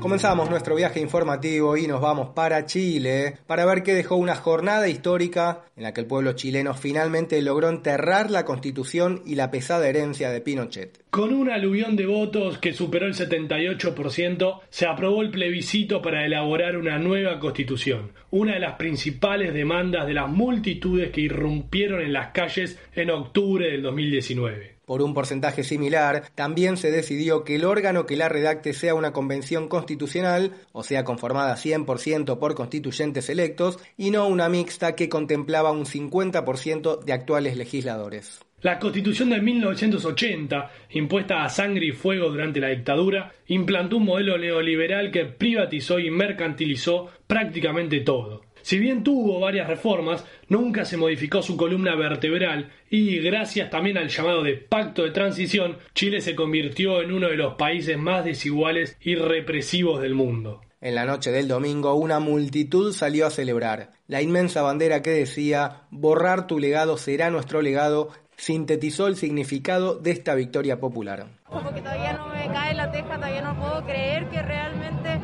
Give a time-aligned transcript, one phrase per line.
[0.00, 4.88] Comenzamos nuestro viaje informativo y nos vamos para Chile para ver qué dejó una jornada
[4.88, 9.88] histórica en la que el pueblo chileno finalmente logró enterrar la constitución y la pesada
[9.88, 11.02] herencia de Pinochet.
[11.10, 16.76] Con un aluvión de votos que superó el 78%, se aprobó el plebiscito para elaborar
[16.76, 22.28] una nueva constitución, una de las principales demandas de las multitudes que irrumpieron en las
[22.28, 24.75] calles en octubre del 2019.
[24.86, 29.12] Por un porcentaje similar, también se decidió que el órgano que la redacte sea una
[29.12, 35.72] convención constitucional, o sea, conformada 100% por constituyentes electos, y no una mixta que contemplaba
[35.72, 38.46] un 50% de actuales legisladores.
[38.62, 44.38] La constitución de 1980, impuesta a sangre y fuego durante la dictadura, implantó un modelo
[44.38, 48.45] neoliberal que privatizó y mercantilizó prácticamente todo.
[48.66, 54.08] Si bien tuvo varias reformas, nunca se modificó su columna vertebral y gracias también al
[54.08, 58.96] llamado de pacto de transición, Chile se convirtió en uno de los países más desiguales
[59.00, 60.62] y represivos del mundo.
[60.80, 63.92] En la noche del domingo una multitud salió a celebrar.
[64.08, 70.10] La inmensa bandera que decía borrar tu legado será nuestro legado sintetizó el significado de
[70.10, 71.28] esta victoria popular.
[71.44, 75.20] Como que todavía no me cae la teja, todavía no puedo creer que realmente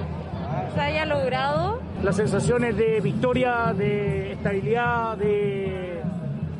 [0.76, 1.91] se haya logrado.
[2.02, 6.02] Las sensaciones de victoria, de estabilidad, de,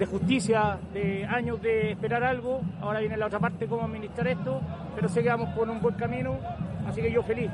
[0.08, 2.60] justicia, de años de esperar algo.
[2.80, 4.60] Ahora viene la otra parte, cómo administrar esto,
[4.94, 6.38] pero sé que vamos por un buen camino,
[6.86, 7.50] así que yo feliz.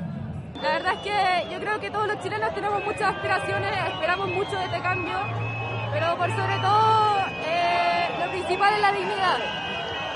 [0.61, 4.55] La verdad es que yo creo que todos los chilenos tenemos muchas aspiraciones, esperamos mucho
[4.55, 5.17] de este cambio,
[5.91, 9.39] pero por sobre todo eh, lo principal es la dignidad.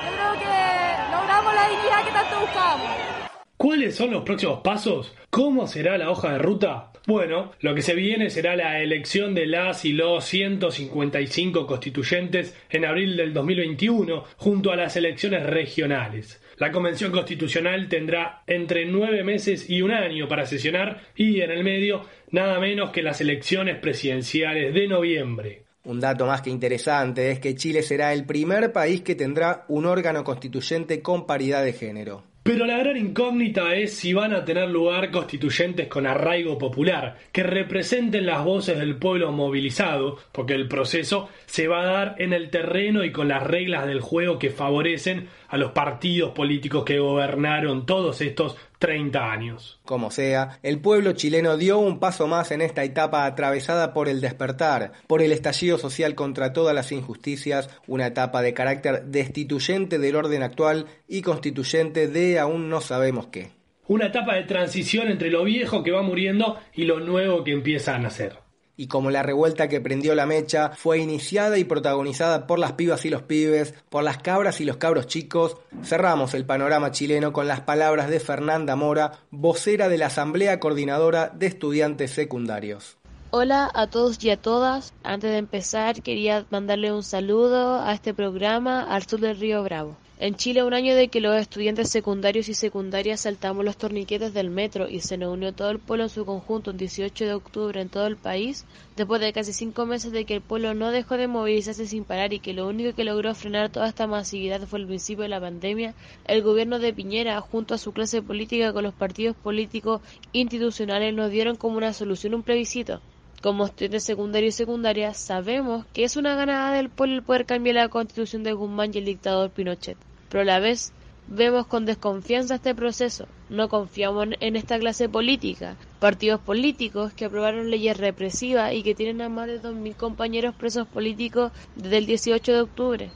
[0.06, 3.22] Yo creo que logramos la dignidad que tanto buscábamos.
[3.63, 5.16] ¿Cuáles son los próximos pasos?
[5.29, 6.91] ¿Cómo será la hoja de ruta?
[7.07, 12.84] Bueno, lo que se viene será la elección de las y los 155 constituyentes en
[12.84, 16.41] abril del 2021, junto a las elecciones regionales.
[16.57, 21.63] La Convención Constitucional tendrá entre nueve meses y un año para sesionar y en el
[21.63, 22.01] medio
[22.31, 25.63] nada menos que las elecciones presidenciales de noviembre.
[25.85, 29.85] Un dato más que interesante es que Chile será el primer país que tendrá un
[29.85, 32.32] órgano constituyente con paridad de género.
[32.43, 37.41] Pero la gran incógnita es si van a tener lugar constituyentes con arraigo popular, que
[37.41, 42.49] representen las voces del pueblo movilizado, porque el proceso se va a dar en el
[42.49, 47.85] terreno y con las reglas del juego que favorecen a los partidos políticos que gobernaron
[47.85, 49.79] todos estos 30 años.
[49.85, 54.19] Como sea, el pueblo chileno dio un paso más en esta etapa atravesada por el
[54.19, 60.15] despertar, por el estallido social contra todas las injusticias, una etapa de carácter destituyente del
[60.15, 63.51] orden actual y constituyente de aún no sabemos qué.
[63.87, 67.93] Una etapa de transición entre lo viejo que va muriendo y lo nuevo que empieza
[67.93, 68.42] a nacer
[68.75, 73.06] y como la revuelta que prendió la mecha fue iniciada y protagonizada por las pibas
[73.06, 77.47] y los pibes, por las cabras y los cabros chicos, cerramos el panorama chileno con
[77.47, 82.97] las palabras de Fernanda Mora, vocera de la Asamblea Coordinadora de Estudiantes Secundarios.
[83.35, 84.94] Hola a todos y a todas.
[85.03, 89.97] Antes de empezar quería mandarle un saludo a este programa al sur del río Bravo.
[90.19, 94.51] En Chile, un año de que los estudiantes secundarios y secundarias saltamos los torniquetes del
[94.51, 97.81] metro y se nos unió todo el pueblo en su conjunto un 18 de octubre
[97.81, 98.63] en todo el país,
[98.96, 102.31] después de casi cinco meses de que el pueblo no dejó de movilizarse sin parar
[102.31, 105.41] y que lo único que logró frenar toda esta masividad fue el principio de la
[105.41, 110.01] pandemia, el gobierno de Piñera, junto a su clase política con los partidos políticos
[110.31, 113.01] institucionales, nos dieron como una solución un plebiscito.
[113.43, 117.75] Como estudiantes secundarios y secundarias, sabemos que es una ganada del pueblo el poder cambiar
[117.75, 119.97] la constitución de Guzmán y el dictador Pinochet
[120.29, 120.93] pero a la vez
[121.27, 123.27] vemos con desconfianza este proceso.
[123.49, 125.75] No confiamos en esta clase política.
[126.00, 130.88] Partidos políticos que aprobaron leyes represivas y que tienen a más de 2.000 compañeros presos
[130.88, 133.12] políticos desde el 18 de octubre.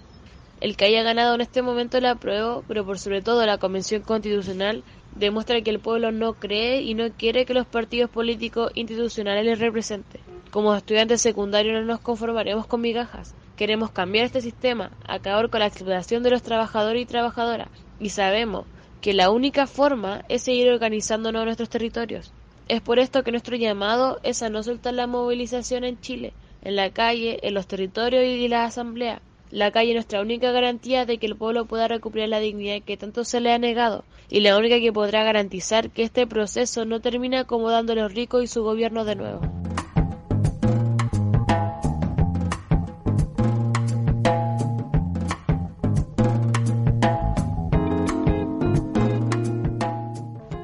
[0.60, 4.02] El que haya ganado en este momento la apruebo, pero por sobre todo la Convención
[4.02, 4.84] Constitucional
[5.20, 9.60] demuestra que el pueblo no cree y no quiere que los partidos políticos institucionales les
[9.60, 10.22] representen.
[10.52, 13.36] Como estudiantes secundarios no nos conformaremos con migajas.
[13.56, 17.70] Queremos cambiar este sistema, acabar con la explotación de los trabajadores y trabajadoras,
[18.00, 18.66] y sabemos
[19.02, 22.32] que la única forma es seguir organizándonos nuestros territorios.
[22.68, 26.76] Es por esto que nuestro llamado es a no soltar la movilización en Chile, en
[26.76, 29.22] la calle, en los territorios y la asamblea.
[29.50, 32.98] La calle es nuestra única garantía de que el pueblo pueda recuperar la dignidad que
[32.98, 37.00] tanto se le ha negado, y la única que podrá garantizar que este proceso no
[37.00, 39.42] termine acomodando a los ricos y su gobierno de nuevo.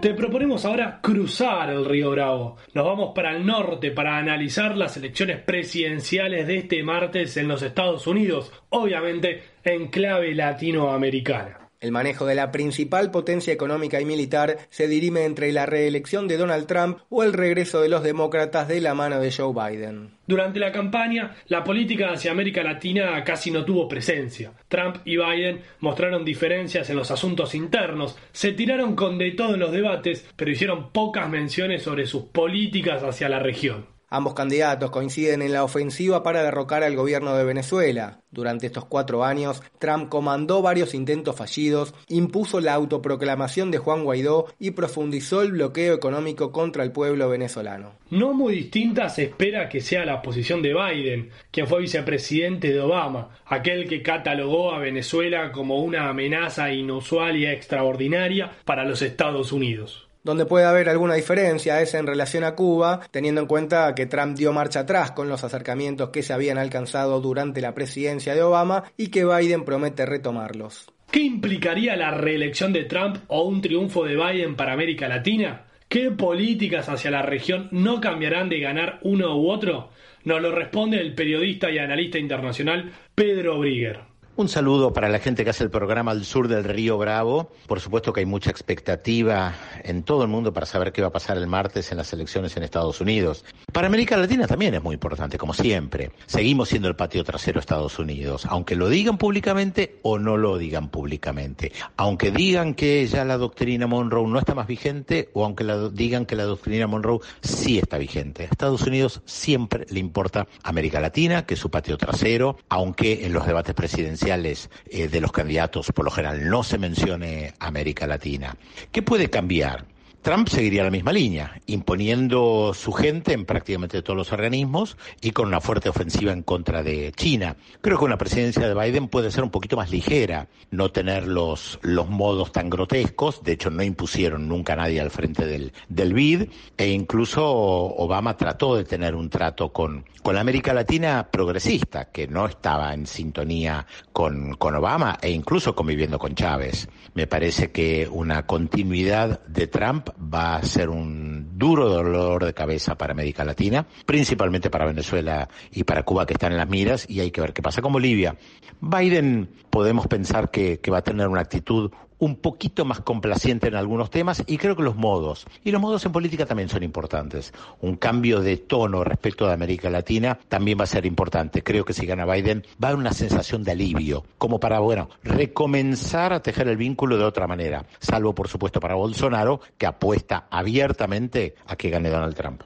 [0.04, 2.58] Te proponemos ahora cruzar el río Bravo.
[2.74, 7.62] Nos vamos para el norte para analizar las elecciones presidenciales de este martes en los
[7.62, 11.63] Estados Unidos, obviamente en clave latinoamericana.
[11.84, 16.38] El manejo de la principal potencia económica y militar se dirime entre la reelección de
[16.38, 20.12] Donald Trump o el regreso de los demócratas de la mano de Joe Biden.
[20.26, 24.54] Durante la campaña, la política hacia América Latina casi no tuvo presencia.
[24.70, 29.60] Trump y Biden mostraron diferencias en los asuntos internos, se tiraron con de todo en
[29.60, 33.93] los debates, pero hicieron pocas menciones sobre sus políticas hacia la región.
[34.16, 38.20] Ambos candidatos coinciden en la ofensiva para derrocar al gobierno de Venezuela.
[38.30, 44.54] Durante estos cuatro años, Trump comandó varios intentos fallidos, impuso la autoproclamación de Juan Guaidó
[44.60, 47.94] y profundizó el bloqueo económico contra el pueblo venezolano.
[48.12, 52.82] No muy distinta se espera que sea la posición de Biden, quien fue vicepresidente de
[52.82, 59.52] Obama, aquel que catalogó a Venezuela como una amenaza inusual y extraordinaria para los Estados
[59.52, 60.08] Unidos.
[60.24, 64.38] Donde puede haber alguna diferencia es en relación a Cuba, teniendo en cuenta que Trump
[64.38, 68.86] dio marcha atrás con los acercamientos que se habían alcanzado durante la presidencia de Obama
[68.96, 70.92] y que Biden promete retomarlos.
[71.12, 75.66] ¿Qué implicaría la reelección de Trump o un triunfo de Biden para América Latina?
[75.90, 79.90] ¿Qué políticas hacia la región no cambiarán de ganar uno u otro?
[80.24, 84.13] Nos lo responde el periodista y analista internacional Pedro Brigger.
[84.36, 87.52] Un saludo para la gente que hace el programa al sur del Río Bravo.
[87.68, 89.54] Por supuesto que hay mucha expectativa
[89.84, 92.58] en todo el mundo para saber qué va a pasar el martes en las elecciones
[92.58, 93.46] en Estados Unidos.
[93.72, 96.14] Para América Latina también es muy importante, como siempre.
[96.26, 100.58] Seguimos siendo el patio trasero de Estados Unidos, aunque lo digan públicamente o no lo
[100.58, 101.72] digan públicamente.
[101.96, 105.64] Aunque digan que ya la doctrina Monroe no está más vigente o aunque
[105.94, 108.46] digan que la doctrina Monroe sí está vigente.
[108.46, 113.34] A Estados Unidos siempre le importa América Latina, que es su patio trasero, aunque en
[113.34, 118.56] los debates presidenciales eh, de los candidatos, por lo general, no se mencione América Latina.
[118.92, 119.86] ¿Qué puede cambiar?
[120.24, 125.50] Trump seguiría la misma línea, imponiendo su gente en prácticamente todos los organismos y con
[125.50, 127.58] una fuerte ofensiva en contra de China.
[127.82, 131.78] Creo que una presidencia de Biden puede ser un poquito más ligera, no tener los,
[131.82, 136.14] los modos tan grotescos, de hecho no impusieron nunca a nadie al frente del, del
[136.14, 136.48] BID,
[136.78, 142.46] e incluso Obama trató de tener un trato con, con América Latina progresista, que no
[142.46, 146.88] estaba en sintonía con, con Obama e incluso conviviendo con Chávez.
[147.14, 152.96] Me parece que una continuidad de Trump va a ser un duro dolor de cabeza
[152.96, 157.20] para América Latina, principalmente para Venezuela y para Cuba que están en las miras y
[157.20, 158.36] hay que ver qué pasa con Bolivia.
[158.82, 161.92] Biden podemos pensar que, que va a tener una actitud
[162.24, 166.06] un poquito más complaciente en algunos temas y creo que los modos, y los modos
[166.06, 167.54] en política también son importantes.
[167.82, 171.64] Un cambio de tono respecto de América Latina también va a ser importante.
[171.64, 175.10] Creo que si gana Biden va a haber una sensación de alivio, como para, bueno,
[175.24, 180.48] recomenzar a tejer el vínculo de otra manera, salvo por supuesto para Bolsonaro, que apuesta
[180.50, 182.64] abiertamente a que gane Donald Trump.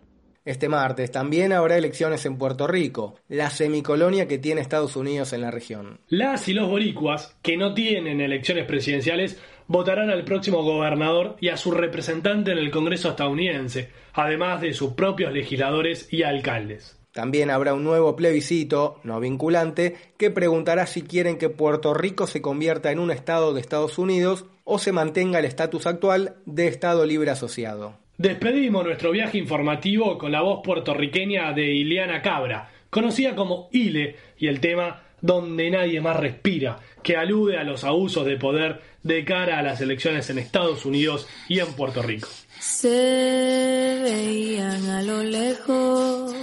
[0.47, 5.41] Este martes también habrá elecciones en Puerto Rico, la semicolonia que tiene Estados Unidos en
[5.41, 5.99] la región.
[6.07, 11.57] Las y los boricuas, que no tienen elecciones presidenciales, votarán al próximo gobernador y a
[11.57, 16.97] su representante en el Congreso estadounidense, además de sus propios legisladores y alcaldes.
[17.11, 22.41] También habrá un nuevo plebiscito, no vinculante, que preguntará si quieren que Puerto Rico se
[22.41, 27.05] convierta en un estado de Estados Unidos o se mantenga el estatus actual de Estado
[27.05, 28.06] libre asociado.
[28.17, 34.47] Despedimos nuestro viaje informativo con la voz puertorriqueña de Ileana Cabra, conocida como Ile, y
[34.47, 39.59] el tema Donde nadie más respira, que alude a los abusos de poder de cara
[39.59, 42.27] a las elecciones en Estados Unidos y en Puerto Rico.
[42.59, 46.33] Se veían a lo lejos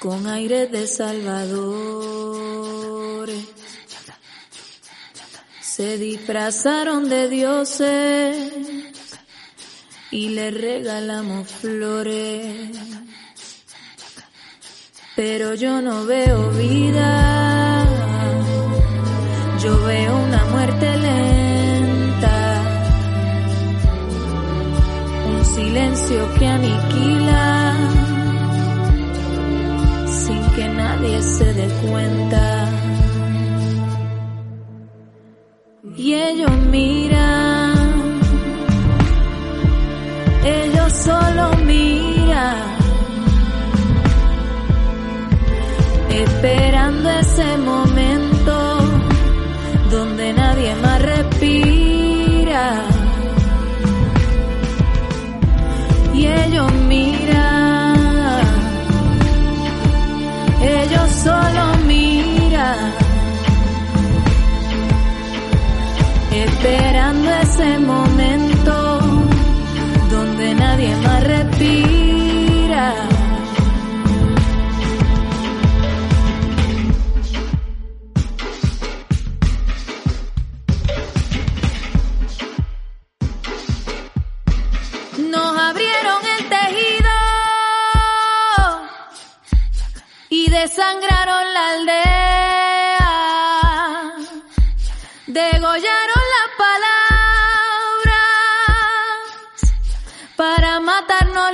[0.00, 2.42] con aire de Salvador.
[5.60, 8.81] Se disfrazaron de dioses
[10.12, 12.68] y le regalamos flores.
[15.16, 17.86] Pero yo no veo vida,
[19.62, 22.62] yo veo una muerte lenta,
[25.34, 27.76] un silencio que aniquila
[30.06, 32.21] sin que nadie se dé cuenta.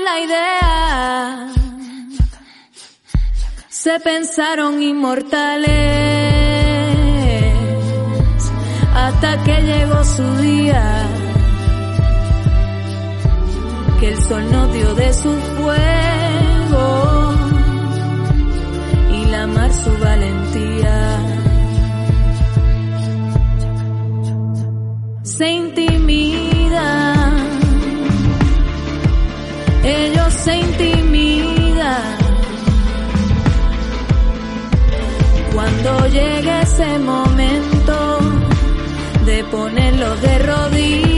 [0.05, 1.49] La idea.
[3.69, 5.69] Se pensaron inmortales
[8.95, 11.07] hasta que llegó su día
[14.01, 17.35] que el sol nos dio de su fuego
[19.13, 20.68] y la mar su valentía.
[36.79, 38.21] Ese momento
[39.27, 41.18] de ponerlos de rodillas